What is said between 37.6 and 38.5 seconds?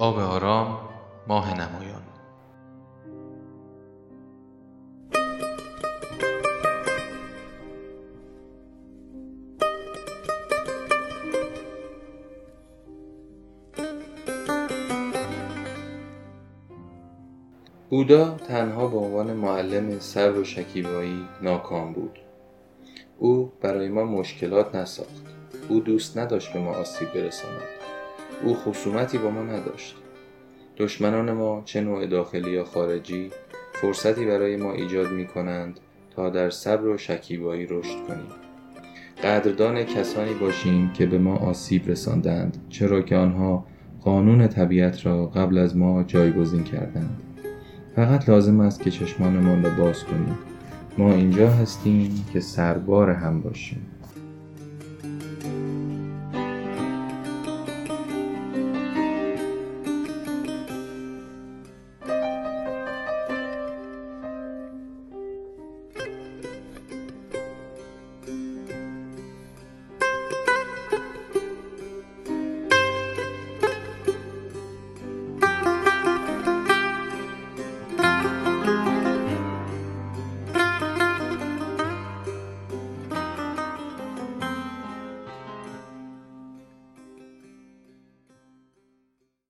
رشد کنیم.